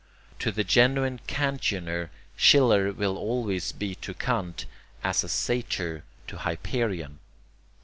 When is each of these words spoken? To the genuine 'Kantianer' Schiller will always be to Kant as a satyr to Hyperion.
To 0.39 0.51
the 0.51 0.63
genuine 0.63 1.19
'Kantianer' 1.27 2.09
Schiller 2.35 2.91
will 2.91 3.19
always 3.19 3.71
be 3.71 3.93
to 3.93 4.15
Kant 4.15 4.65
as 5.03 5.23
a 5.23 5.29
satyr 5.29 6.03
to 6.25 6.37
Hyperion. 6.37 7.19